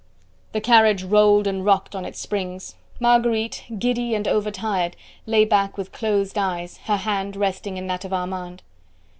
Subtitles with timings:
[0.53, 4.95] The carriage rolled and rocked on its springs; Marguerite, giddy and overtired,
[5.27, 8.63] lay back with closed eyes, her hand resting in that of Armand.